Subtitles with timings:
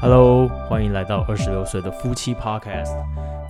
[0.00, 2.92] Hello，欢迎来到二十六岁的夫妻 Podcast。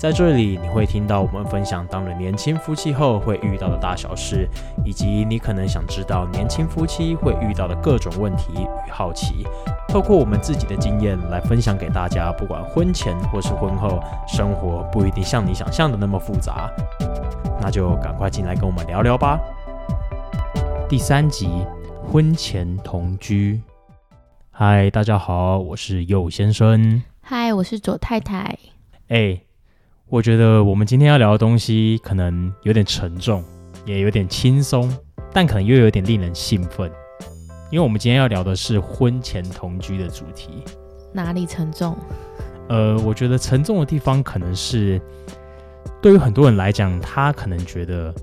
[0.03, 4.49] 在这里，你会听到我们分享当了年轻夫妻后会遇到的大小事，
[4.85, 9.47] 以及你可能想知道年轻夫妻会遇到的各种问题与好奇。
[9.87, 16.69] 透过我们自己的经验来分享给大家，不管婚前或是婚后，生活不一定像你想象的那么复杂。
[17.61, 19.39] 那就赶快进来跟我们聊聊吧。
[20.89, 21.65] 第三集，
[22.11, 23.63] 婚前同居。
[24.51, 27.01] 嗨，大家好，我是右先生。
[27.21, 28.59] 嗨，我是左太太。
[29.07, 29.41] 哎，
[30.13, 33.43] 我觉得我们今天要聊的东西可能有点沉重，
[33.87, 34.95] 也有点轻松，
[35.33, 36.93] 但可能又有点令人兴奋，
[37.71, 40.63] 因为我们今天要聊的是婚前同居的主题。
[41.15, 41.97] 哪里沉重？
[42.69, 45.01] 呃，我觉得沉重的地方可能是
[46.03, 48.15] 对于很多人来讲，他可能觉得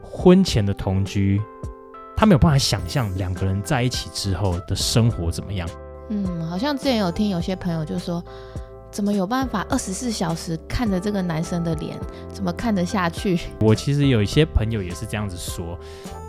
[0.00, 1.38] 婚前的同居。
[2.16, 5.68] 他没有办法想象两个人在一起之后的生活怎么样。
[6.08, 8.24] 嗯，好像之前有听有些朋友就说，
[8.90, 11.98] 怎么有办法二十四小时看着这个男生的脸，
[12.32, 13.38] 怎么看得下去？
[13.60, 15.78] 我其实有一些朋友也是这样子说，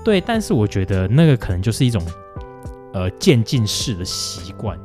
[0.04, 2.02] 对，但是我觉得那个可能就是一种
[2.94, 4.78] 呃渐进式的习惯，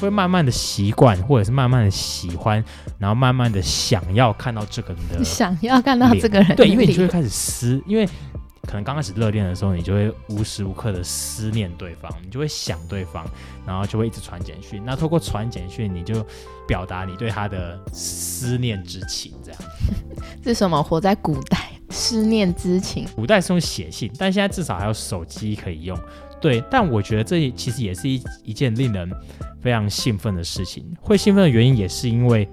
[0.00, 2.64] 会慢慢的习惯，或者是慢慢的喜欢，
[2.98, 8.08] 然后慢慢的想要看到这个人的，想要看到这个人，对，因为你就会开始撕，因为。
[8.66, 13.24] 可能刚开始热恋的时候，你就会无时无刻的思念对方，你就会想对方，
[13.66, 14.82] 然后就会一直传简讯。
[14.84, 16.26] 那透过传简讯，你就
[16.66, 19.60] 表达你对他的思念之情，这样。
[20.42, 20.82] 这是什么？
[20.82, 23.06] 活在古代，思念之情。
[23.14, 25.98] 古代是用写信，但现在至少还有手机可以用。
[26.40, 29.10] 对，但我觉得这其实也是一一件令人
[29.62, 30.84] 非常兴奋的事情。
[31.00, 32.46] 会兴奋的原因也是因为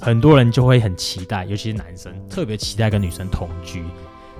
[0.00, 3.82] 很多人就会很期待，尤其是男生特别期待跟女生同居。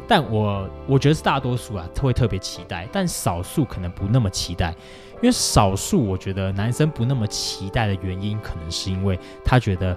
[0.08, 4.74] 但我我觉得是大多数啊，他会特别期待，但少数可能不那么期待，
[5.16, 9.96] 因为少数我觉得男生不那么期待的原因，可能是因为他觉得，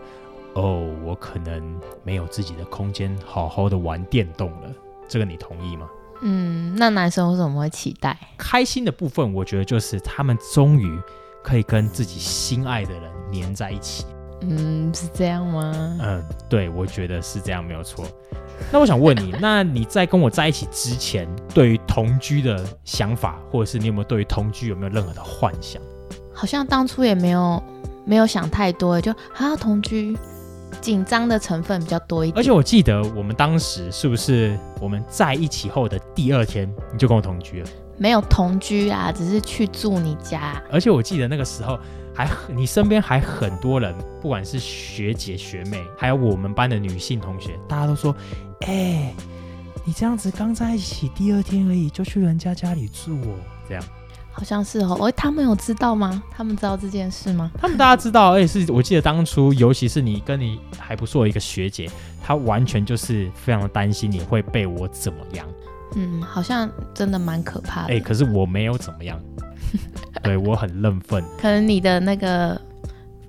[0.53, 4.69] 哦，我可能没有自己的空间，好好的玩电动了。
[5.07, 5.89] 这个你同意吗？
[6.21, 8.17] 嗯，那男生为什么会期待？
[8.37, 10.99] 开心的部分，我觉得就是他们终于
[11.43, 14.05] 可以跟自己心爱的人黏在一起。
[14.41, 15.97] 嗯，是这样吗？
[16.01, 18.05] 嗯，对，我觉得是这样，没有错。
[18.71, 25.81] 那我想问你， 那你在跟我在一起之前，对于同居的想法，或者是你有没有对于同居有没有任何的幻想？
[26.33, 27.61] 好像当初也没有
[28.05, 30.17] 没有想太多，就啊同居，
[30.81, 32.39] 紧张的成分比较多一点。
[32.39, 37.69] 而且我记得我们当时是不是我们在一起后的第二天你就跟我同居了？
[37.97, 40.61] 没有同居啊，只是去住你家。
[40.71, 41.79] 而且我记得那个时候。
[42.17, 48.15] 还你身边还很多人，不管是学姐学妹，还有我们班的女性同学，大家都说
[48.65, 49.13] ：“哎，
[49.83, 53.35] 你这样子刚在一起第二天而已，就去人家家里住哦。”
[53.67, 53.83] 这样
[54.35, 54.97] 好像是哦。
[55.07, 56.21] 哎，他们有知道吗？
[56.29, 57.49] 他们知道这件事吗？
[57.57, 61.89] 他们大家知道，而且是我记得当初，尤其是你跟你还不错的一个学姐，
[62.21, 65.47] 她完全就是非常的担心你会被我怎么样。
[65.95, 67.93] 嗯，好像真的蛮可怕的。
[67.93, 69.19] 哎，可是我没有怎么样。
[70.23, 72.59] 对我很认份，可能你的那个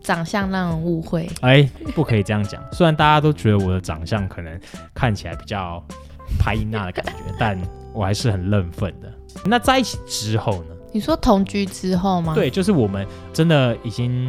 [0.02, 1.28] 长相让人误会。
[1.40, 2.62] 哎，不可以这样讲。
[2.72, 4.60] 虽然大家都觉得我的长相可能
[4.94, 5.82] 看起来比较
[6.38, 7.58] 拍音娜的感觉，但
[7.92, 9.12] 我还是很认份的。
[9.44, 10.75] 那在一起之后呢？
[10.96, 12.34] 你说同居之后吗？
[12.34, 14.26] 对，就是我们真的已经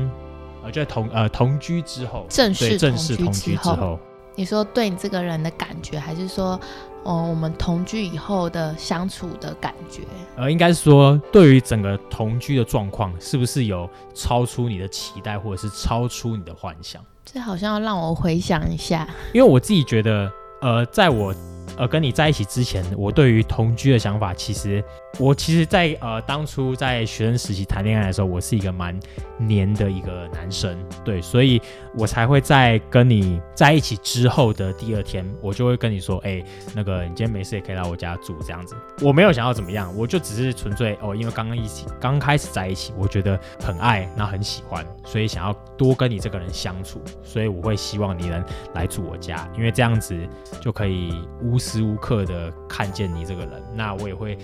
[0.62, 3.98] 呃，在同呃同居之后，正式正式同居之后，
[4.36, 6.60] 你说对你这个人的感觉，还是说？
[7.04, 10.02] 哦，我们同居以后的相处的感觉，
[10.36, 17.02] 呃，应该是说，对于整个同居的状况，是不是有超出你的期待，或者是超出你的幻想？
[17.24, 20.30] 这好像要让我回想一下，因为我自己觉得，
[20.62, 21.34] 呃，在我。
[21.76, 24.84] 呃，跟你在一起之前，我对于同居的想法，其实
[25.20, 28.98] 我其实，在呃当初在学生时期谈恋爱的时候，我是一个蛮
[29.38, 31.62] 黏的一个男生，对，所以
[31.96, 38.76] 我才会在跟你在一起之后的第二天，我就会跟你说，哎，那个你今天没事也可以来我家住这样子。
[39.02, 48.44] 我没有想要怎么样，我就只是纯粹哦，因为刚刚一起刚开始在一起，我觉得很爱，然后很喜欢，所以想要多跟你这个人相处，所以我会希望你能
[48.74, 50.18] 来住我家，因为这样子
[50.60, 51.14] 就可以
[51.44, 51.57] 无。
[51.58, 54.38] 无时无刻的看见你这个人，那我也会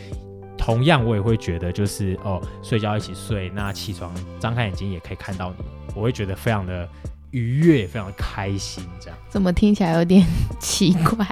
[0.57, 5.63] 同样，我也会觉得就是哦，睡觉一起睡，那起床张开眼睛也可以看到你，
[5.94, 6.89] 我会觉得非常的
[7.30, 8.83] 愉悦，非常的开心。
[9.00, 10.25] 这样怎么听起来有点
[10.60, 11.24] 奇怪？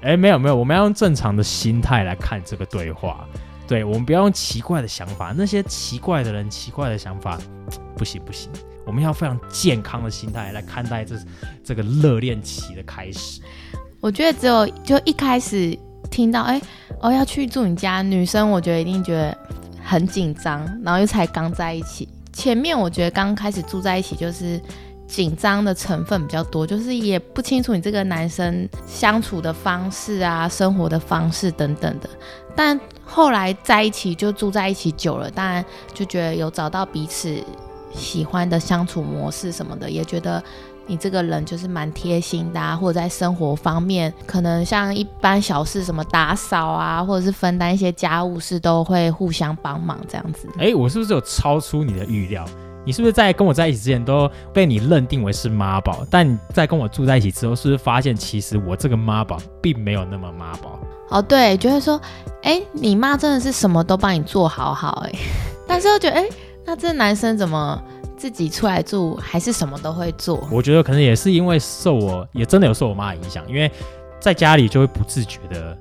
[0.00, 3.28] 哎，没有没有，我们要用正常的心态来看这个对话。
[3.68, 7.38] 对我们不要用奇怪的想法，那些奇怪的人、奇怪的想法，
[7.94, 8.50] 不行不行，
[8.86, 11.14] 我们要非常健康的心态来看待这
[11.62, 13.42] 这个热恋期的开始。
[14.06, 15.76] 我觉得只有就一开始
[16.12, 16.62] 听到哎
[17.00, 19.36] 哦要去住你家，女生我觉得一定觉得
[19.82, 24.60] 很紧张，然后又才刚在一起，前面我觉得刚开始住在一起就是
[25.08, 32.08] 紧张的成分比较多，就是也不清楚你这个男生相处的方式啊、生活的方式等等的，
[32.54, 37.42] 但后来在一起就住在一起久了，当然就觉得有找到彼此
[37.92, 40.40] 喜欢的相处模式什么的，也觉得。
[40.86, 50.48] 你这个人就是蛮贴心的，啊，或者在生活方面，可能像一般小事，什么打扫啊，或者是分担一些家务事，都会互相帮忙这样子。
[50.58, 52.44] 哎，我是不是有超出你的预料？
[52.84, 56.06] 你是不是在跟我在一起之前都被你认定为是妈宝？
[56.08, 60.78] 但在跟我住在一起之后，是不是发现其实我这个妈宝并没有那么妈宝？
[61.08, 62.00] 哦，对，就会说，
[62.42, 65.12] 哎，你妈真的是什么都帮你做好好，哎，
[65.66, 66.28] 但是又觉得，哎，
[66.64, 67.82] 那这男生怎么？
[68.16, 73.70] 自己出来住还是什么都会做，我觉得可能也是因为受我也真的有受我妈影响，因为
[74.18, 75.76] 在家里就会不自觉的，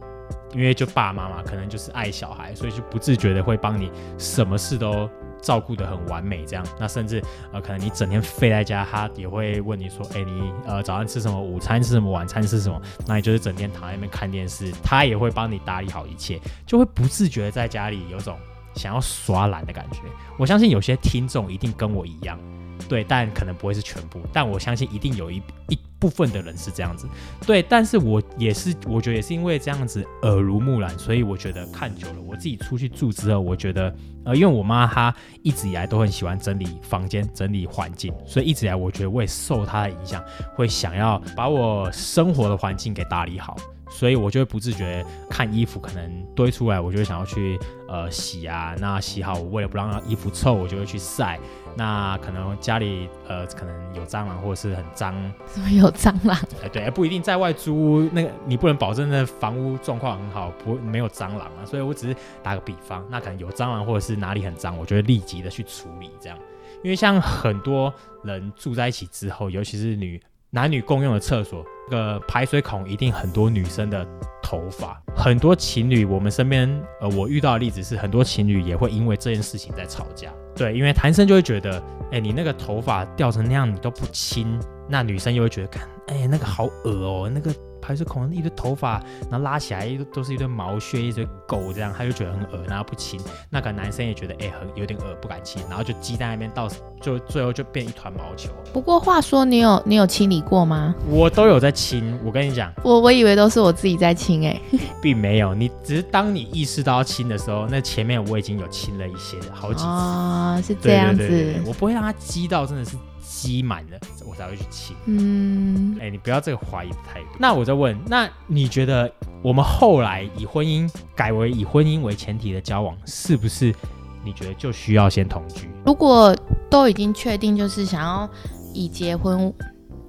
[0.53, 5.09] 因为就爸妈嘛，可能就是爱小孩，所以就不自觉的会帮你什么事都
[5.41, 6.65] 照顾的很完美这样。
[6.79, 7.23] 那甚至
[7.53, 12.79] 呃，可能你整天废在家，他也会问你说，哎，你呃早上吃什么，午餐吃什么，晚餐吃什么？
[13.07, 18.37] 那你就是整天躺在那边看电视，他也会帮你打理好一切，就会不自觉在家里有种。
[18.75, 19.99] 想要耍懒的感觉，
[20.37, 22.39] 我相信有些听众一定跟我一样，
[22.87, 27.07] 对，但可能不会是全部，但我相信一定有一一部分的人是这样子，
[27.47, 33.95] 对，但是我也是，我觉得也是因为这样子耳濡目染，所以我觉得看久了，我自己出去住之后，我觉得，
[34.25, 40.23] 呃，因为我妈她一直以来都很喜欢整理房间、整理环境，所以一直以来我觉得我也受她的影响，
[40.53, 43.55] 会想要把我生活的环境给打理好。
[43.89, 48.75] 所以我就会不自觉看衣服可能堆出来，我就会想要去呃洗啊。
[48.79, 51.39] 那洗好，我为了不让衣服臭，我就会去晒。
[51.77, 55.13] 那可能家里呃可能有蟑螂或者是很脏，
[55.45, 56.37] 怎么有蟑螂？
[56.63, 61.65] 哎，对，不一定在外租屋，那个你不能保证那房屋状况很好，不没有蟑螂啊。
[61.65, 66.37] 所以我只是打个比方，那可能有蟑螂或者是哪里很脏，我就会立即的去处理这样。
[66.83, 67.93] 因为像很多
[68.23, 70.21] 人住在一起之后，尤其是女。
[70.55, 74.07] 男女共用的厕所，这个排水孔一定很多女生的
[74.41, 74.97] 头发。
[75.13, 80.31] 很多情侣，我们身边，呃，我遇到的例子是，很多情侣也会因为这件事情在吵架。
[80.55, 84.57] 对，因为男生就会觉得，哎，你那个头发掉成那样，你都不亲，
[84.87, 87.53] 那女生又会觉得，看，哎，那个好恶哦，那个。
[87.85, 93.19] 排水孔一堆头发，然后拉起来都是一堆毛屑，一堆狗这样，他就觉得很恶然后不亲。
[93.49, 96.67] 那个男生也觉得哎很有点恶，不敢亲，然后就积在那边，到
[96.99, 98.49] 就最后就变一团毛球。
[98.73, 100.95] 不过话说，你有你有清理过吗？
[101.07, 102.17] 我都有在清。
[102.25, 104.59] 我跟你讲，我我以为都是我自己在清哎，
[105.01, 105.53] 并没有。
[105.53, 111.55] 你只是当你意识到要清的时候，那前面我已经有清了一些好几次哦，是这样子。
[111.65, 112.97] 我不会让它积到真的是。
[113.35, 114.95] 积满了，我才会去清。
[115.05, 117.27] 嗯，哎，你不要这个怀疑的态度。
[117.37, 119.11] 那我再问，那你觉得
[119.43, 123.75] 我们后来以婚姻改为以婚姻为前提的交往，是不是
[124.23, 125.69] 你觉得就需要先同居？
[125.85, 126.35] 如果
[126.69, 128.29] 都已经确定，就是想要
[128.73, 129.53] 以结婚。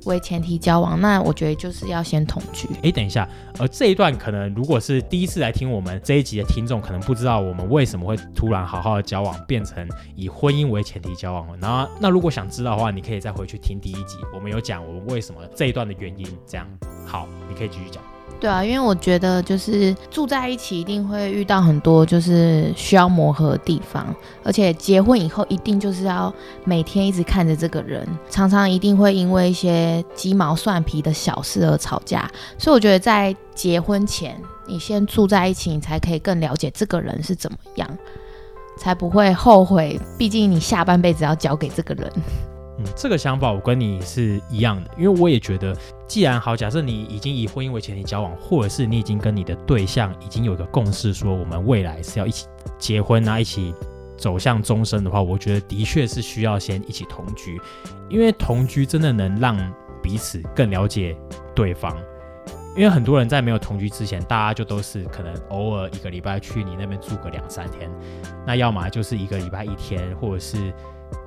[0.06, 2.66] 为前提交往，那我觉得就是要先同居。
[2.82, 11.46] 哎，等一下，呃，这一段可能如果是第一次来听我们这一集的听众，可能不知道我们为什么会突然好好的交往，变成以婚姻为前提交往。
[11.60, 16.26] 然后，那如果想知道的话，你可以再回去听第一集，我们有讲我们为什么这一段的原因。
[16.46, 16.66] 这样，
[17.04, 18.02] 好，你可以继续讲。
[18.38, 24.14] 对啊，因为我觉得就是住在一起一定会遇到很多就是需要磨合的地方，
[24.44, 26.32] 而且结婚以后一定就是要
[26.64, 32.30] 每天一直看着这个人，常常一定会因为一些鸡毛蒜皮的小事而吵架。
[32.58, 37.88] 所以我觉得在结婚前，你先住在一起，你才可以更了解这个人是怎么样，
[38.76, 39.98] 才不会后悔。
[40.18, 42.12] 毕竟你下半辈子要交给这个人。
[42.94, 45.76] 这个想法我跟你是一样的，因为我也觉得，
[46.06, 52.46] 既然好，假设你已经以婚姻为前提交往，或者是你已经跟你的对象已经有一个共识，说我们未来是要一起
[52.78, 53.74] 结婚啊，一起
[54.16, 57.60] 走向终身的话，我觉得的确是需要先一起同居，
[58.08, 59.56] 因为同居真的能让
[60.02, 61.16] 彼此更了解
[61.54, 61.96] 对方。
[62.76, 67.90] 因为很多人在没有同居之前，大家就都是可能偶尔一个礼拜去你那边住个两三天，
[68.46, 70.72] 那要么就是一个礼拜一天，或者是。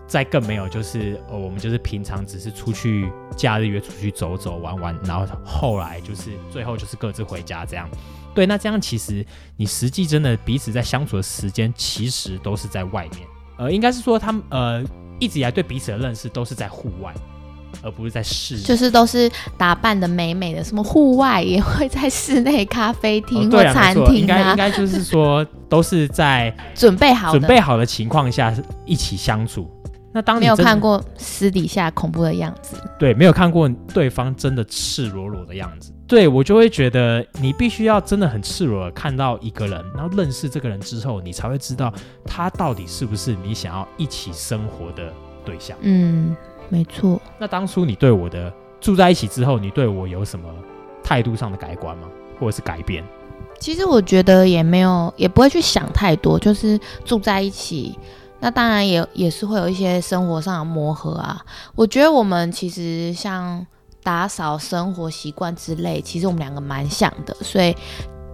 [0.10, 7.88] 再更没有，就是呃，我们就是平常只是出去假日约出去走走玩玩，然后后来就是最后就是各自回家这样。
[8.34, 9.24] 对，那这样其实
[9.56, 13.28] 你实际真的彼此在相处的时间，其实都是在外面。
[13.58, 14.84] 呃，应该是说他们呃
[15.20, 17.14] 一直以来对彼此的认识都是在户外，
[17.84, 18.60] 而不是在室。
[18.62, 24.12] 就是都是打扮的美美的，什么户外也会在室内咖啡厅或餐厅啊。
[24.16, 28.52] 应该应该就是说都是在准备好准备好的情况下
[28.86, 29.70] 一起相处。
[30.20, 41.94] 那当你没有看过私底下恐怖的样子，对，没有看过对方真的赤裸裸的样子，对我就会觉得你必须要真的很赤裸的看到一个人，然后认识这个人之后，你才会知道
[42.26, 45.10] 他到底是不是你想要一起生活的
[45.46, 45.78] 对象。
[45.80, 46.36] 嗯，
[46.68, 47.22] 没错。
[47.40, 50.50] 那当初你对我的住在一起之后，你对我有什么
[51.02, 52.10] 态度上的改观吗？
[52.38, 53.02] 或者是改变？
[53.58, 57.98] 其实我觉得也没有，也不会去想太多，就是住在一起。
[58.40, 61.44] 那当然也也是会有一些生活上的磨合啊。
[61.76, 63.66] 我觉得我们其实像
[64.02, 67.76] 打扫生活习惯之类，其实我们两个蛮像的，所以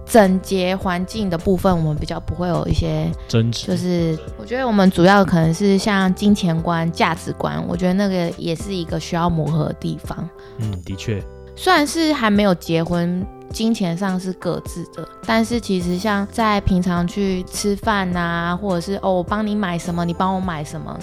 [0.05, 3.65] 整洁环境的部分，我们比较不会有一些争执。
[3.67, 10.29] 就是我觉得我们主要可能是像金钱观、价值观，我觉得那个也是一个需要磨合的地方。
[10.59, 11.23] 嗯，的确，
[11.55, 13.25] 虽然是还没有结婚。
[13.51, 20.97] 金钱上是各自的，但是其实像在平常去吃饭呐，或者是哦我帮你买什么，你帮我买什么，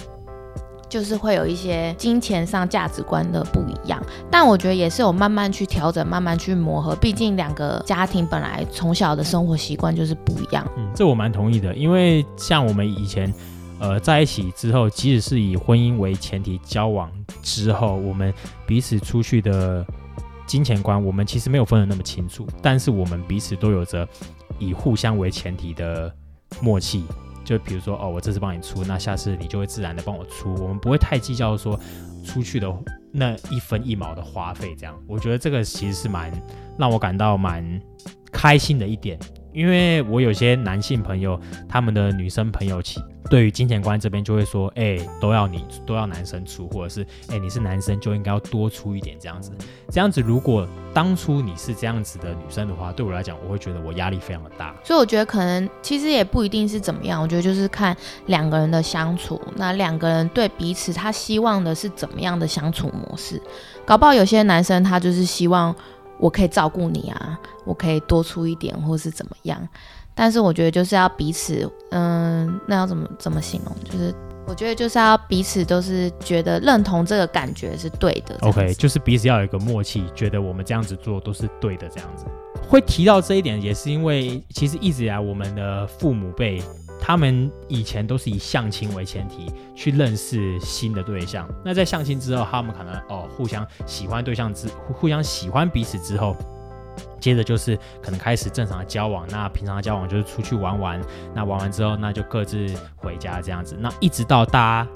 [0.87, 3.99] 就是会有一些金钱上价值观的不一样。
[4.29, 6.95] 但我觉得也是有慢慢去调整，慢慢去磨合。
[6.95, 10.63] 毕竟两个家庭本来从小的生活习惯就是不一样。
[10.77, 13.33] 嗯，这我蛮同意的，因为像我们以前
[13.79, 17.09] 呃在一起之后，即使是以婚姻为前提交往
[17.41, 18.31] 之后，我们
[18.67, 19.83] 彼此出去的。
[20.45, 24.07] 金钱观，我们其实没有分得那么清楚，但是我们彼此都有着
[24.59, 26.13] 以互相为前提的
[26.61, 27.05] 默契。
[27.43, 30.53] 就比如说，哦，我这次帮你出，那下次你就会自然的帮我出。
[30.63, 31.77] 我们不会太计较说
[32.23, 32.73] 出去的
[33.11, 34.73] 那一分一毛的花费。
[34.77, 36.31] 这样，我觉得这个其实是蛮
[36.77, 37.81] 让我感到蛮
[38.31, 39.19] 开心的一点。
[39.51, 49.51] 因为我有些男性朋友，他们的女生朋友，其对于金钱观这边就会说，哎，都要你都要男生出，或者是，哎，你是男生就应该要多出一点这样子。
[49.89, 54.75] 这样子，如果当初你是这样子的女生的话，对我来讲，我会觉得我压力非常的大。
[54.83, 57.95] 所以我觉得可能其实也不一定是怎么样，我觉得就是看
[58.27, 63.41] 两个人的相处，那两个人对彼此他希望的是怎么样的相处模式。
[63.85, 65.75] 搞不好有些男生他就是希望。
[66.19, 69.67] 我可以照顾你啊，我可以多出一点，或是怎么样？
[70.15, 73.75] 但是我觉得就是要彼此，嗯，那要怎么怎么形容？
[73.83, 74.13] 就是
[74.45, 78.37] 我觉得就是要彼此都是觉得认同这个感觉是对的。
[78.41, 82.25] OK，就是彼此要有一个默契，觉得我们这样子做都是对的，这样子。
[82.67, 86.61] 会提到这一点，也是因为其实一直以来我们的父母辈。
[87.05, 96.33] 他们以前都是以相亲为前提去认识新的对象，那在相亲之后，他们可能哦互相喜欢对象之互相喜欢彼此之后，
[97.23, 99.25] 接着就是可能开始正常的交往。
[99.29, 101.01] 那平常的交往就是出去玩玩，
[101.33, 103.77] 那玩完之后那就各自回家这样子。
[103.79, 104.89] 那一直到大家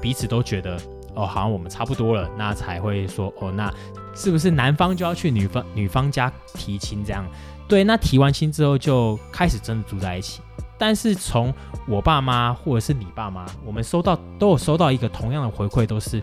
[0.00, 0.78] 彼此都觉得
[1.14, 3.72] 哦好像我们差不多了，那才会说哦那
[4.14, 7.24] 是不是男方就要去女方女方家提亲这样？
[7.66, 10.42] 对，那提完亲之后就开始真的住在一起。
[10.76, 11.52] 但是从
[11.86, 16.22] 我爸妈或者是你爸妈，我们收到都有收到一个同样的回馈，都是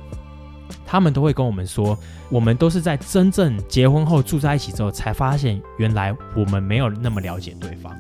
[0.86, 1.98] 他们都会跟我们说，
[2.30, 7.96] 我们都是在真正结婚后住在一起之后，才发现原来我们没有那么了解对方。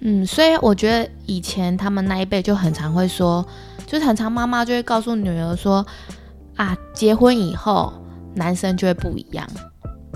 [0.00, 3.46] 嗯，所以我觉得以前他们那一辈就很常会说，
[3.86, 5.86] 就是很常妈妈就会告诉女儿说，
[6.56, 7.92] 啊，结婚以后
[8.34, 9.46] 男生就会不一样。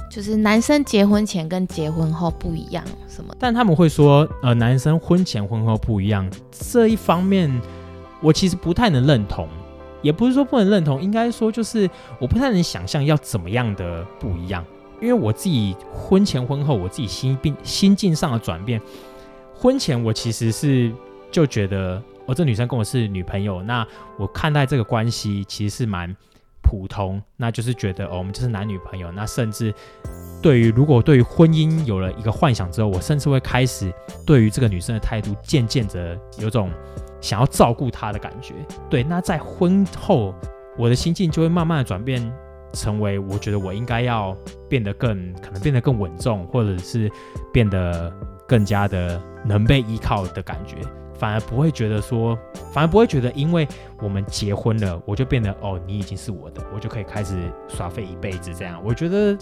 [0.09, 3.35] 就是男生结婚前跟结婚后不一样，什么？
[3.39, 7.51] 但他们会说，呃，男生婚前婚后不一样这一方面，
[8.23, 9.47] 我其实不太能认同，
[10.07, 14.65] 也不是说不能认同，应该说就是我不太能想象要怎么样的不一样，
[15.01, 18.81] 因为我自己婚前婚后，我自己心病心境上的转变，
[19.53, 20.93] 婚前我其实是
[21.33, 23.85] 就觉得，哦，这女生跟我是女朋友，那
[24.17, 26.17] 我看待这个关系其实是蛮。
[26.69, 29.09] 普通，那就是觉得哦，我们就是男女朋友。
[29.13, 29.73] 那甚至
[30.43, 33.95] 对于如果对于婚姻有了一个幻想之后，我甚至会开始
[34.27, 36.73] 对于这个女生的态度渐渐的有种
[37.27, 38.55] 想要照顾他的感觉。
[38.89, 40.33] 对，那在婚后，
[40.79, 42.33] 我的心境就会慢慢的转变，
[42.73, 44.37] 成为我觉得我应该要
[44.69, 47.11] 变得更可能变得更稳重，或者是
[47.53, 48.13] 变得
[48.47, 50.77] 更加的能被依靠的感觉。
[51.19, 52.39] 反而不会觉得说，
[52.73, 53.67] 反而不会觉得，因为
[54.01, 58.81] 我们结婚了，我就变得哦，你已经是我的，我就可以开始耍废一辈子这样。
[58.85, 59.37] 我觉得，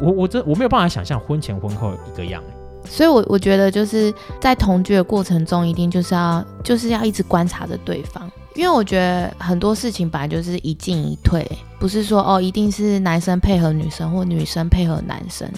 [0.00, 2.40] 我我这我没有办法想象婚前婚后一个样。
[2.88, 11.46] 所以，我我觉得就是在同居的过程中，一定就是要就是要一直观察着对方，因为我觉得很多事情本来就是一进一退，
[11.78, 15.48] 不是说哦，一定是男生配合女生或女生配合男生，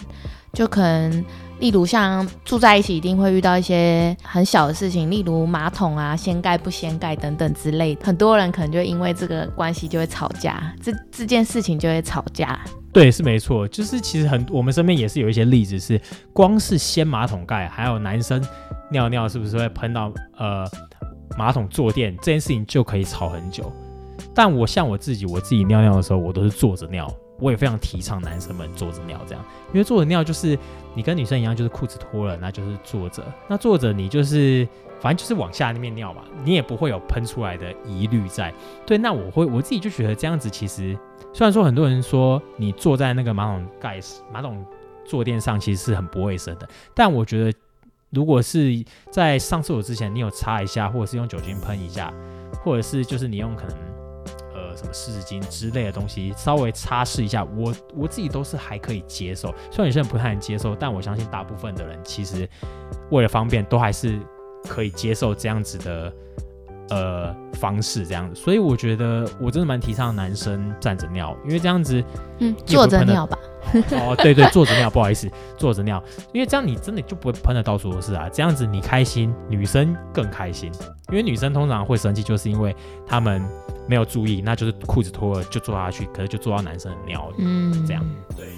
[0.52, 1.24] 就可能。
[1.60, 8.04] 例如像住在一起，一定会遇到一些很小的事情，例如马桶啊掀盖不掀盖等等之类的。
[8.04, 12.58] 很多人可能就因为这个关系就会吵架，这这件事情就会吵架。
[12.92, 16.00] 对，是没错，就是其实很我们身边也是有一些例子，是
[16.32, 18.42] 光是掀马桶盖，还有男生
[18.90, 20.66] 尿尿是不是会喷到呃
[21.38, 23.70] 马桶坐垫这件事情就可以吵很久。
[24.34, 27.12] 但我像我自己，我自己尿尿的时候，我都是坐着尿。
[27.40, 30.58] 我也非常提倡男生们坐着尿这样，因为坐着尿就是
[30.94, 34.68] 你跟女生一样，就是裤子脱了，那就是坐着，那坐着你就是
[35.00, 38.52] 反正就是往下那面尿嘛，你也不会有喷出来的疑虑在。
[38.86, 40.96] 对，那我会我自己就觉得这样子其实，
[41.32, 43.98] 虽然说很多人说你坐在那个马桶盖
[44.32, 44.64] 马桶
[45.04, 47.58] 坐垫上其实是很不卫生的，但我觉得
[48.10, 52.12] 如果是在上厕所之前你有擦一下，或者是用酒精喷一下，
[52.62, 53.99] 或者是就是你用可能。
[54.76, 59.48] 什么湿巾之类的东西，稍微擦拭一下，我我自己都是还可以接受。
[59.70, 62.48] 虽然有些人不太能接受，但我相信大部分的人其实
[63.10, 64.18] 为了方便，都还是
[64.68, 66.12] 可以接受这样子的
[66.90, 68.40] 呃方式，这样子。
[68.40, 72.04] 所以我觉得我真的蛮提倡男生站着尿，因为这样子，
[72.40, 73.38] 嗯，坐着尿吧。
[73.92, 78.28] 哦，对对，坐着尿，不好意思， 坐着尿，因为这样你真的就不会喷的到处都是啊。
[78.32, 80.70] 这样子你开心，女生更开心，
[81.08, 82.74] 因为女生通常会生气，就是因为
[83.06, 83.42] 他们。
[83.88, 88.06] 没有注意，那就是裤子脱了就坐下去，可是就坐到男生的尿，嗯，这样，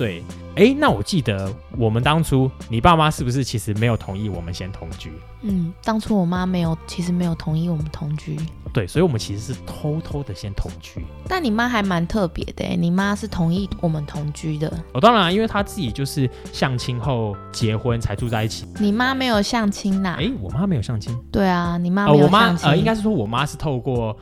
[0.03, 5.13] 对对，哎，那我记得我们当初你爸妈是不是其实没有同意我们先同居？
[5.43, 8.37] 嗯，当初我妈没有，其实没有同意我们同居。
[8.73, 11.05] 对，所以我们其实是偷偷的先同居。
[11.29, 14.67] 但你妈还蛮特别的，你妈是同意我们同居的。
[14.93, 18.67] 哦，当然，因为她自己就是相亲后结婚才住在一起。
[18.81, 20.17] 你妈没有相亲呐？
[20.19, 21.17] 哎，我妈没有相亲。
[21.31, 22.69] 对啊，你妈没有相亲。
[22.69, 24.17] 呃，应该是说我妈是透过。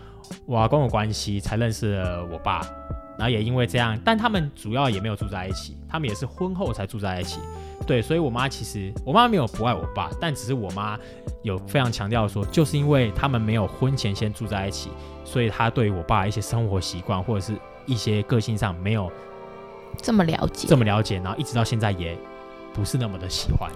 [0.46, 2.60] 我跟我关系才认识了我爸，
[3.20, 7.38] 然后也因为这样，但他们主要也没有住在一起，他们也是婚后才住在一起。
[7.86, 10.98] 对，所以我妈其实我妈没有不爱我爸，但只是我妈
[11.42, 14.88] 有非常强调说，就是因为他们没有婚前先住在一起，
[15.22, 19.12] 所以她对我爸一些生活习惯或者是一些个性上没有
[19.98, 22.16] 这么了解，这么了解，然后一直到现在也
[22.72, 23.70] 不是那么的喜欢。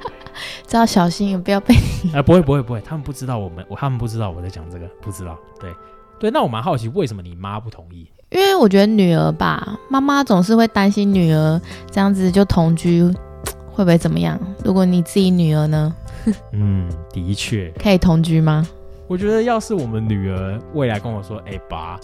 [0.72, 1.74] 要小心，不要被
[2.12, 5.38] 哎， 不会不会不会，他们不知道我们，我他们不知道我在讲这个，不知道。
[5.58, 5.72] 对
[6.18, 8.10] 对，那我蛮好奇，为什么你妈不同意？
[8.38, 13.02] 因为我觉得女儿吧，妈妈总是会担心女儿这样子就同居
[13.72, 14.38] 会不会怎么样？
[14.62, 15.94] 如果你自己女儿呢？
[16.52, 18.66] 嗯，的确可以同居吗？
[19.06, 21.98] 我觉得要是我们女儿未来跟我说，哎爸，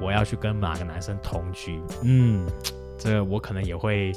[0.00, 2.44] 我要去跟哪个男生同居，嗯，
[2.98, 4.12] 这我可能也会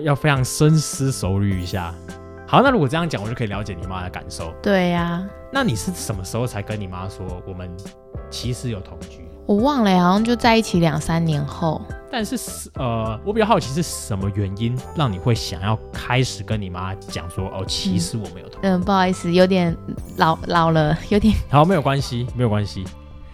[0.00, 1.94] 要非常深思熟虑一下。
[2.46, 4.52] 好，那如果这样讲，我就可以了解你妈的感受。
[4.62, 7.70] 对呀，那你是什么时候才跟你妈说我们
[8.30, 9.27] 其实有同居？
[9.48, 11.80] 我忘了，好像就在一起两三年后。
[12.10, 12.38] 但是
[12.74, 18.60] 呃，我比较好奇是什么原因让你会想要开始跟你妈讲说哦，其实我没有同。
[18.62, 19.74] 嗯，不好意思，有点
[20.18, 21.34] 老老了，有点。
[21.48, 22.84] 好，没有关系，没有关系，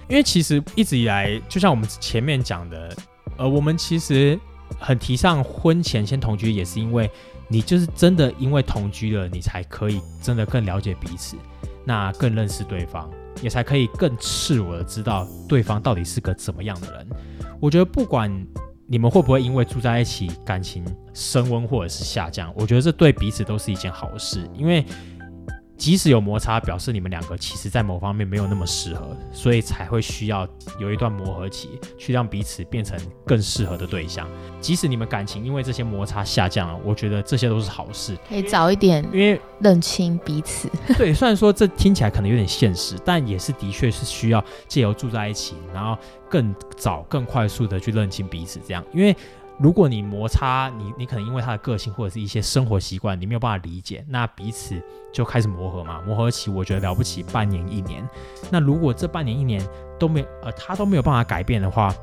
[0.08, 2.96] 因为其实一直以来，就像我们前面讲的，
[3.36, 4.38] 呃，我们其实
[4.78, 7.10] 很提倡婚前先同居，也是因为。
[7.46, 11.36] 你就是真的因为同居了，你才可以真的更了解彼此，
[11.84, 13.08] 那更认识对方，
[13.42, 17.06] 也才可以更赤裸的知道对方到底是个怎么样的人。
[17.60, 18.30] 我觉得不管
[18.86, 24.84] 你们会不会因为住在一起感情升温或者是下降，我觉得这对彼此都是一件好事，因为。
[25.76, 34.28] 即使有摩擦，表示你们两个其实在某方面没有那么适合，所以才会需要有一段磨合期，去让彼此变成更适合的对象。
[34.60, 40.70] 即使你们感情因为这些摩擦下降了，我觉得这些都是好事，可以早一点，因为认清彼此。
[40.96, 45.98] 对，虽然说这听起来可能有点现实，但也是的确是需要借由住在一起，然后
[46.30, 48.60] 更早、更快速的去认清彼此。
[48.66, 49.14] 这样，因为。
[49.58, 54.80] 如果你摩擦，你你可能因为他的个性或者是一些生活习惯，你没有办法理解，那彼此
[55.12, 56.02] 就开始磨合嘛。
[56.02, 58.06] 磨合期我觉得了不起，半年一年。
[58.50, 59.64] 那如果这半年一年
[59.98, 61.94] 都没呃他都没有办法改变的话，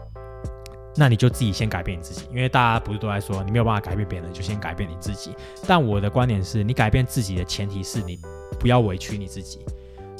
[0.96, 5.36] 那你就自己先改变你自己，因为大家不是都在说你没有办法改变别人，就先改变你自己。
[5.68, 8.18] 但我的观点是你改变自己的前提是你
[8.60, 9.60] 不要委屈你自己。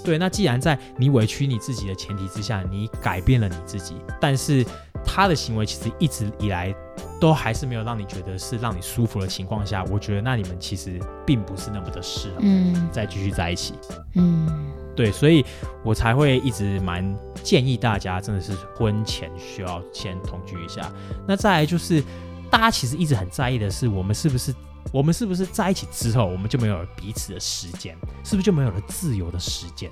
[0.04, 4.66] 对，那既然在你委屈你自己的前提之下，你改变了你自己，但是
[5.06, 6.76] 他的行为其实一直以来。
[7.22, 13.76] 都还是没有让你觉得是让你舒服的情况下，我觉得那你们其实并不是那么的适合，嗯，再继续在一起，
[14.16, 15.46] 嗯，对，所以
[15.84, 20.92] 我才会一直蛮建议大家，真的是婚前需要先同居一下。
[21.28, 22.04] 那再来就是，
[22.50, 24.52] 大家其实一直很在意的是，我们是不是
[24.92, 29.90] 我们是不是在一起之后，我们就没有了彼此的时间，是不是就没有了自由的时间？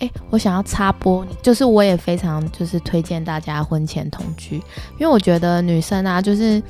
[0.00, 4.56] 哎，我想要插播，就是我也非常就是推荐大家婚前同居，
[4.98, 6.62] 因为我觉得女生啊，就是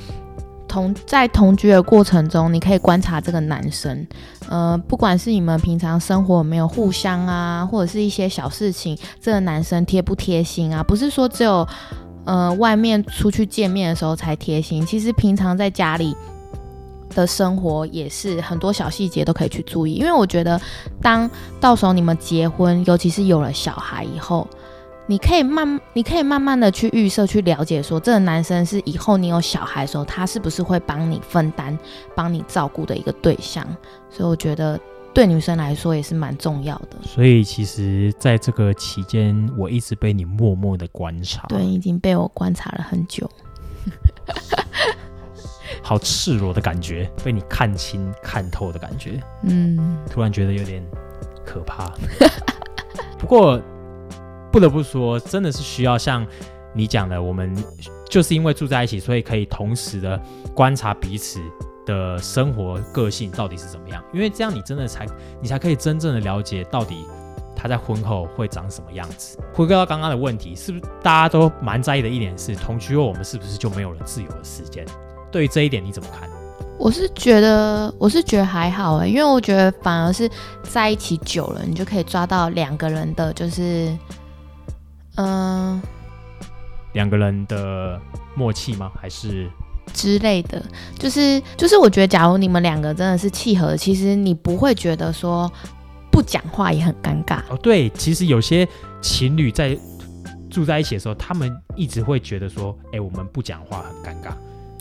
[0.68, 4.06] 同在同居的过程中，你可以观察这个男生，
[4.48, 10.82] 呃，不管是你们平常生活有没有互相啊，或者是一些小事情，这个男生贴不贴心啊？
[10.82, 11.66] 不是说只有
[12.24, 16.14] 呃外面出去见面的时候才贴心，其实平常在家里。
[17.14, 20.60] 的生活也是很多小细节都可以去注意，因为我觉得，
[21.00, 24.46] 当到时候你们结婚，尤其是有了小孩以后，
[25.06, 31.78] 你可以慢，你可以慢慢的去预设、去了解，说这个男生是以后你有小孩的时候，他是不是会帮你分担、
[32.14, 33.66] 帮你照顾的一个对象。
[34.10, 34.80] 所以我觉得
[35.12, 36.96] 对女生来说也是蛮重要的。
[37.02, 43.30] 所以其实在这个期间，我一直被你默默的观察，对，已经被我观察了很久。
[45.84, 50.82] 好赤裸的感觉，被你看清、看透的感觉，嗯，突然觉得有点
[51.44, 51.92] 可怕。
[53.18, 53.60] 不过
[54.50, 56.26] 不得不说，真的是需要像
[56.72, 57.54] 你讲的，我们
[58.08, 60.18] 就是因为住在一起，所以可以同时的
[60.54, 61.38] 观察彼此
[61.84, 64.02] 的生活个性到底是怎么样。
[64.14, 65.06] 因为这样，你真的才
[65.42, 67.04] 你才可以真正的了解到底
[67.54, 69.38] 他在婚后会长什么样子。
[69.52, 74.86] 回归到刚刚的问题，是不是大家都蛮在意的一点是，同居后我们是不是就没有了自由的时间？
[75.34, 76.30] 对于这一点你怎么看？
[76.78, 80.30] 我是觉得，我是觉得还好哎，因为我觉得反而是
[80.62, 83.92] 在一起久了，你就可以抓到两个人的，就是，
[85.16, 85.82] 嗯，
[86.92, 88.00] 两个人的
[88.36, 88.92] 默契吗？
[88.94, 89.50] 还是
[89.92, 90.62] 之类的？
[90.96, 95.50] 就是就是，我觉得假如你们两个真的是契合，其实你不会觉得说
[96.12, 97.58] 不讲话也很尴尬哦。
[97.60, 98.68] 对，其实有些
[99.02, 99.76] 情侣在
[100.48, 104.32] 住在一起的时候，他们一直会觉得说，哎，我们不讲话很尴尬。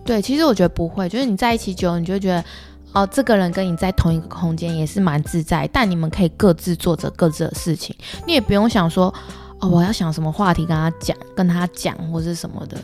[0.05, 2.43] 对，其实我觉得不会，就是你在一起久，你就觉得，
[2.91, 7.95] 哦，这个人跟你在同一个空间也是蛮自在，但你们可以各自做着各自的事情，
[8.27, 9.13] 你也不用想说，
[9.59, 12.77] 哦，我要想什么话题跟他讲，跟他讲或是什么的。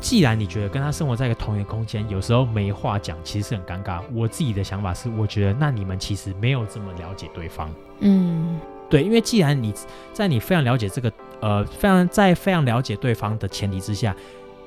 [0.00, 4.00] 既然你觉得跟他生活在一个同一个空间，有时候没话讲，其实是很尴尬。
[4.14, 7.70] 我自己的想法是，我觉得那你们其实没有这么了解对方。
[8.00, 9.72] 嗯，对，因为既然你
[10.12, 14.14] 在你非常了解这个，呃，非常在非常了解对方的前提之下。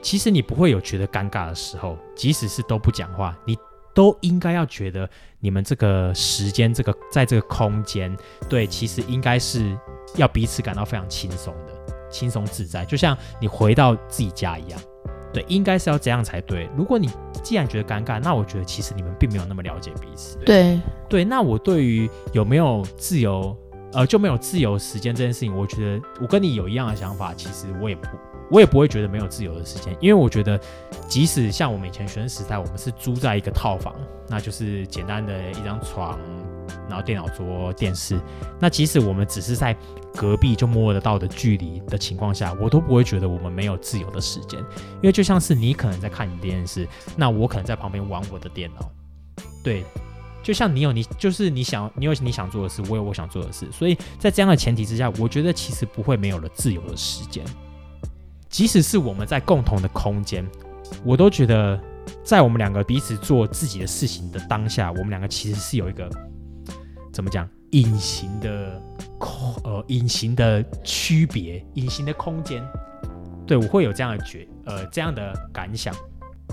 [0.02, 3.58] 其实你不会有觉得尴尬的时候，即使是都不讲话，你
[3.94, 8.16] 都应该要觉得你们这个时间、这个在这个空间，
[8.48, 9.76] 对，其实应该是
[10.16, 11.74] 要彼此感到非常轻松的、
[12.10, 14.80] 轻松自在，就像你回到自己家一样，
[15.34, 16.70] 对，应该是要这样才对。
[16.78, 17.10] 如果你
[17.44, 20.38] 既然觉得尴尬，那我觉得其实你们并没有那么了解彼此。
[20.46, 20.80] 对
[21.10, 23.58] 对，那我对于有没有自由，
[23.94, 28.08] 呃，就没有自由时间这件事情，我觉得我跟你有一样的想法，其实我也不。
[28.50, 30.60] 我也不会觉得没有自由的时间，因为我觉得，
[31.08, 33.94] 即使像我们以前学生时代，我们是租在一个套房，
[34.30, 36.18] 那就是简单的一张床，
[36.88, 38.20] 然后电脑桌、电视。
[38.60, 39.76] 那即使我们只是在
[40.16, 44.60] 隔壁就摸得到的距离的情况下，我都不会觉得我们没有自由的时间。
[44.96, 48.90] 因为就像是你可能在看你电视，那我可能在旁边玩我的电脑。
[49.64, 49.84] 对，
[50.42, 53.68] 就像你有你就是你想你有你想做的事，我有我想做的事。
[53.72, 57.44] 所以在这样的前提之下，我觉得其实不会没有了自由的时间。
[58.58, 60.44] 即使是我们在共同的空间，
[61.06, 61.80] 我都觉得，
[62.24, 66.10] 在我们两个彼此做自己的事情的当下，我们两个其实是有一个
[67.14, 68.82] 怎么讲隐形的
[69.20, 72.68] 空呃隐形的区别，隐形的空间。
[73.46, 75.94] 对我会有这样的觉呃这样的感想，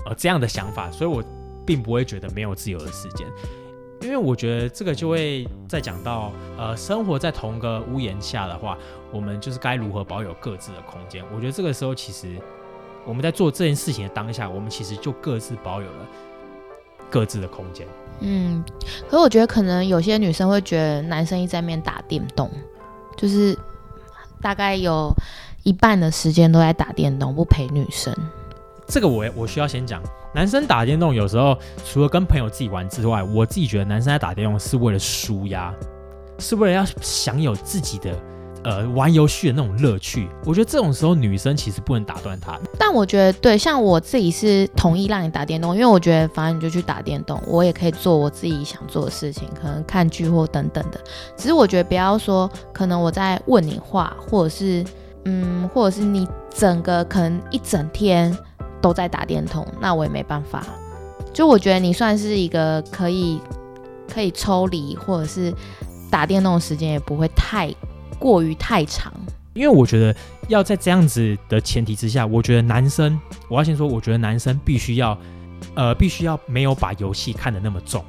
[0.05, 1.23] 呃这样的想法，所以我
[1.65, 3.25] 并不会觉得没有自由的时间。
[4.01, 8.77] 因为我觉得这个就会再讲到，呃，生活在同个屋檐下的话，
[9.15, 11.23] 我们就是该如何保有各自的空间。
[11.33, 12.37] 我觉得这个时候其实
[13.05, 16.05] 我们在做这件事情的当下，我们其实就各自保有了
[17.09, 17.87] 各自的空间。
[18.19, 18.63] 嗯，
[19.09, 22.51] 可是我觉得可能有些女生会觉得男生一直在面打电动，
[23.15, 23.57] 就是
[24.41, 25.13] 大概有
[25.63, 28.13] 一半的时间都在打电动，不陪女生。
[28.87, 30.01] 这个我我需要先讲。
[30.33, 35.73] 男生打电动有时候除了跟朋友自己玩之外，我自己觉得男生在打电动是为了舒压，
[36.39, 38.13] 是为了要享有自己的
[38.65, 40.27] 呃玩游戏的那种乐趣。
[40.43, 42.59] 我觉得这种时候女生其实不能打断他。
[42.77, 50.99] 但我觉得对，像我自己是同意让你打电动，因为我觉得反正你就去打电动，我也可以做我自己想做的事情，可能看剧或等等的。
[51.37, 54.83] 只是我觉得不要说，可能我在问你话，或者是
[55.23, 58.35] 嗯，或者是你整个可能一整天。
[58.81, 60.63] 都在打电动，那我也没办法。
[61.33, 63.41] 就我觉得你算是一个可以
[64.07, 65.51] 可以抽离，或者是
[66.11, 67.73] 打电动的时间也不会太
[68.19, 69.13] 过于太长。
[69.53, 70.15] 因为我觉得
[70.49, 75.17] 要在这样子的前提之下，我觉得男生，我要先说，我觉得男生必须要
[75.75, 78.03] 呃必须要没有把游戏看得那么重。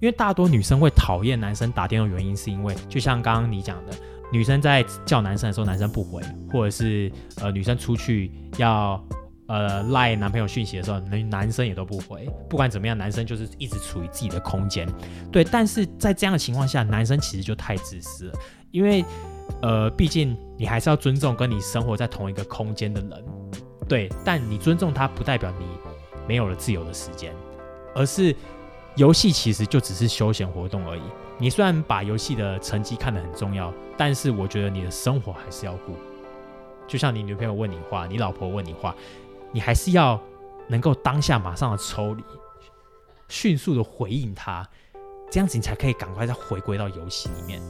[0.00, 3.92] 因为大多女生会讨厌男生打电动，原因是因为就像刚刚你讲的，
[4.30, 7.10] 女生在叫男生的时候，男生不回，或者是
[7.40, 9.02] 呃女生出去要。
[9.48, 12.26] 呃，赖男朋友讯息的时候，男男生也都不回。
[12.48, 14.88] 不管怎么样，男生就是一直处于自己的空间。
[15.30, 18.32] 对，但是在这样的情况下，男生其实就太自私了。
[18.70, 19.04] 因为，
[19.60, 23.24] 呃，毕竟你还是要尊重跟你生活在同一个空间的人。
[23.88, 25.66] 对，但你尊重他，不代表你
[26.26, 27.34] 没有了自由的时间，
[27.94, 28.34] 而是
[28.96, 31.02] 游戏其实就只是休闲活动而已。
[31.38, 35.94] 你虽然把游戏的成绩看得很重要，但是我觉得你的生活还是要顾。
[36.86, 38.94] 就像你女朋友问你话，你老婆问你话，
[39.50, 40.20] 你还是要
[40.68, 42.22] 能够当下马上的抽离，
[43.28, 44.68] 迅速的回应他，
[45.30, 47.60] 这样子你才可以赶快再回归到游戏里面。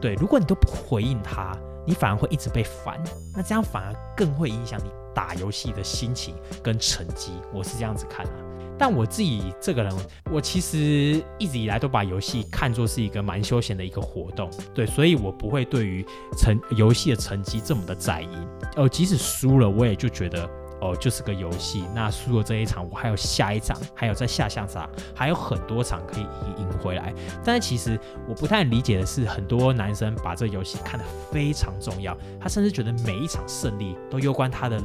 [0.00, 1.56] 对，如果你都不回应他，
[1.86, 3.02] 你反而会一直被烦，
[3.34, 7.32] 那这样反而更会影响你打游戏的心情跟成绩。
[7.52, 8.32] 我是这样子看的。
[8.80, 9.92] 但我自己这个人，
[10.30, 16.06] 我其实一直以来都把游戏看作是一个蛮休闲的一个活动，对，所以我不会对于
[16.36, 18.28] 成游戏的成绩这么的在意。
[18.76, 20.48] 哦，即使输了，我也就觉得
[20.80, 21.84] 哦，就是个游戏。
[21.94, 26.24] 那输了这一场，我还有下一场，还有在下下场，还有很多场可以
[26.60, 27.12] 赢回来。
[27.44, 34.82] 但是其实我不太理解的是，很多男生把这游戏看得非常重要，他甚至觉得每一场胜利都攸关他的，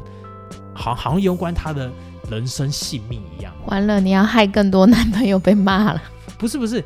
[0.73, 1.91] 好好像攸关他的。
[2.31, 6.01] 人生性命一样，完了，你要害更多男朋友被骂了。
[6.37, 6.81] 不是不是，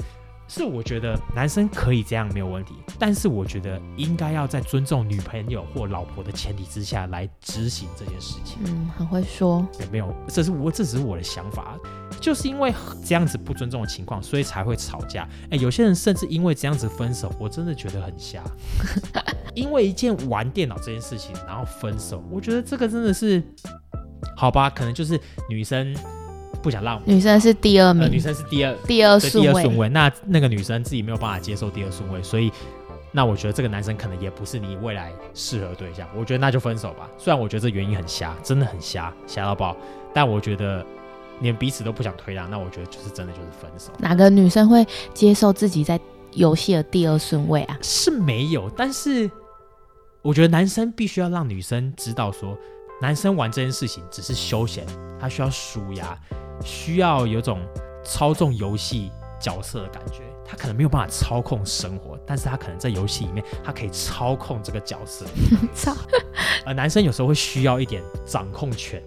[0.47, 8.57] 是我觉得男生可以这样没有问题，但是我觉得应该要在尊重女朋友或老婆的前提之下来执行这件事情。
[8.65, 9.67] 嗯，很会说。
[9.79, 10.13] 也没有？
[10.27, 11.77] 这是我这只是我的想法，
[12.21, 12.73] 就是因为
[13.05, 15.27] 这样子不尊重的情况，所以才会吵架。
[15.51, 18.41] 哎，有些人甚至因为这样子分手，我真的觉得很瞎。
[19.53, 23.43] 因为一件玩电脑这件事情，然后分手，我觉得这个真的是。
[24.35, 25.95] 好吧，可能就是女生
[26.61, 32.51] 不想让女生是第二名，女生是第二第二顺位，那那个女生自己没有办法接受第二顺位，所以
[33.11, 37.09] 那我觉得这个男生可能也不是你未来适合对象，我觉得那就分手吧。
[37.17, 39.75] 虽然我觉得这原因很瞎，真的很瞎，瞎到爆，
[40.13, 40.85] 但我觉得
[41.41, 43.91] 连彼此都不想推让，那我觉得就是真的就是分手。
[43.99, 45.99] 哪个女生会接受自己在
[46.33, 47.77] 游戏的第二顺位啊？
[47.81, 49.29] 是没有，但是
[50.21, 52.57] 我觉得男生必须要让女生知道说。
[53.01, 54.85] 男生玩这件事情只是休闲，
[55.19, 56.17] 他需要舒压，
[56.63, 57.59] 需要有种
[58.03, 60.23] 操纵游戏角色的感觉。
[60.49, 65.25] 他可能没有办法操控生活，但是他可能在游戏里面，他可以操控这个角色。
[65.75, 65.93] 操！
[66.65, 69.03] 呃，男生有时候会需要一点掌控权。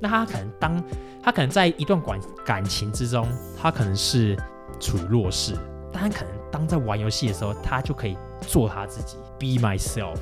[0.00, 0.84] 那他可能当
[1.22, 3.26] 他可能在一段感感情之中，
[3.60, 4.36] 他可能是
[4.78, 5.58] 处于弱势，
[5.92, 10.16] 但他可能当在玩游戏的时候，他就可以做他自己，be myself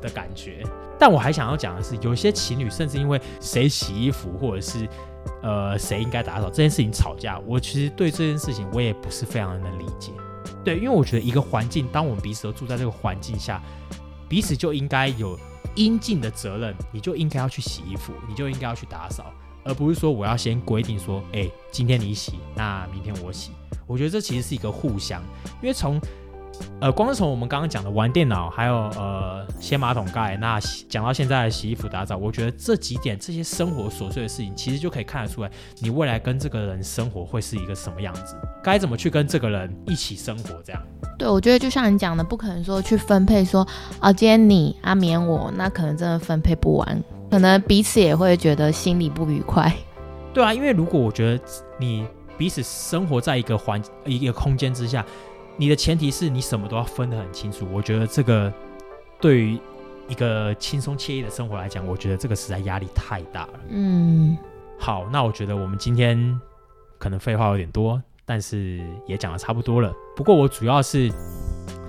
[0.00, 0.62] 的感觉。
[0.98, 4.88] 但我还想要讲的是，有些情侣甚至因为谁洗衣服，或者是
[5.42, 7.38] 呃谁应该打扫这件事情吵架。
[7.46, 10.12] 我其实对这件事情我也不是非常的能理解。
[10.64, 13.62] 对，因为我觉得一个环境，当我们彼此都住在这个环境下，
[14.28, 15.38] 彼此就应该有
[15.76, 16.74] 应尽的责任。
[16.92, 19.26] 你就应该要去洗衣服，你就应该要去打扫，
[19.64, 23.52] 而不是说我要先规定说，哎，今天你洗，那明天我洗。
[23.86, 25.22] 我觉得这其实是一个互相，
[25.62, 25.98] 因为从
[26.80, 40.80] 呃，光是从我们刚刚讲的玩电脑，还有呃掀马桶盖，那讲到现在洗衣服、打扫，我觉得这几点这些生活琐碎的事情，其实就可以看得出来，你未来跟这个人生活会是一个什么样子，该怎么去跟这个人一起生活，这样。
[41.18, 43.66] 对，我觉得就像你讲的，不可能说去分配说，
[43.98, 49.74] 啊，今天你啊免我，那可能真的分配不完，可能彼此也会觉得心里不愉快。
[50.32, 51.42] 对啊，因为如果我觉得
[51.76, 55.04] 你彼此生活在一个环一个空间之下。
[55.60, 58.50] 你的前提是你什么都要分得很清楚，我觉得这个
[59.20, 59.60] 对于
[60.06, 63.60] 一个轻松惬意的生活来讲，我觉得这个实在压力太大了。
[63.68, 64.38] 嗯，
[64.78, 66.40] 好，那我觉得我们今天
[66.96, 69.92] 可能废话有点多，但是也讲的差不多了。
[70.14, 71.10] 不过我主要是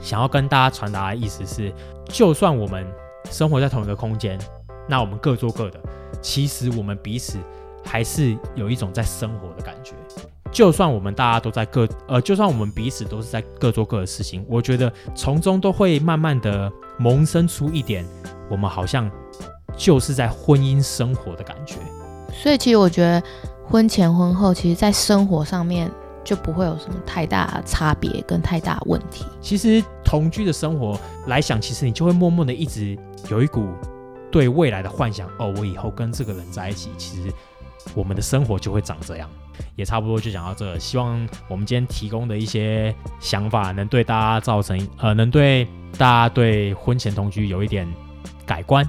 [0.02, 1.72] 想要跟大家传达的意思是，
[2.06, 2.86] 就算我们
[3.30, 4.40] 生活在同一个空间，
[4.88, 5.80] 那我们各做各的，
[6.24, 7.38] 其实我们彼此
[7.86, 9.94] 还是有一种在生活的感觉。
[10.52, 18.06] 就算我们大家都在各呃，就算我们彼此都是在各做各的事情，我觉得从中都会慢慢的萌生出一点，
[18.50, 19.10] 我们好像
[19.78, 21.76] 就是在婚姻生活的感觉。
[22.34, 23.22] 所以其实我觉得
[23.66, 25.90] 婚前婚后，其实在生活上面
[26.24, 29.26] 就不会有什么太大差别跟太大问题。
[29.40, 32.98] 其实同居的生活来想，其实你就会默默的一直
[33.30, 33.68] 有一股
[34.32, 35.28] 对未来的幻想。
[35.38, 37.32] 哦，我以后跟这个人在一起，其实
[37.94, 39.30] 我们的生活就会长这样。
[39.76, 45.65] 也差不多就讲到这，希望我们今天提供的一些想法能对大家造成呃，能对
[45.98, 47.88] 大家对婚前同居有一点
[48.45, 48.88] 改观。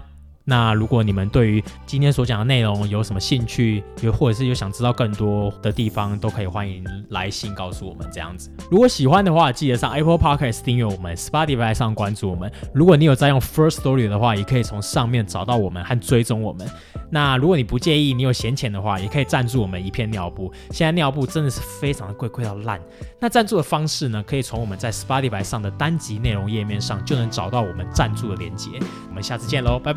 [0.50, 8.50] 那如果你们对于今天所讲的内容有什么兴趣，又或者是有想知道更多的地方，都可以欢迎来信告诉我们这样子。
[8.68, 12.50] 如果喜欢的话，记得上 Apple Podcast 订阅我们，Spotify 上关注我们。
[12.74, 16.68] 如果你有在用 First Story 的话，也可以从上面找到我们和追踪我们。
[17.12, 20.52] 那如果你不介意，你有闲钱的话，也可以赞助我们一片尿布。
[20.72, 22.80] 现在尿布真的是非常的贵，贵到烂。
[23.20, 28.70] 那赞助的方式呢，可以从我们在 Spotify 上的单集内容页面上就能找到我们赞助的链接。
[29.08, 29.92] 我们下次见喽，拜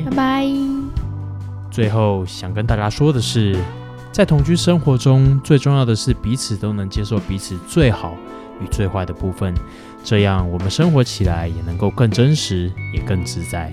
[0.00, 0.10] 拜。
[0.10, 0.46] 拜。
[1.70, 3.56] 最后想跟大家说的是，
[4.10, 8.16] 在同居生活中，最重要的是彼此都能接受彼此最好
[8.60, 9.54] 与最坏的部分，
[10.02, 13.72] 这样我们生活起来也能够更真实，也更自在。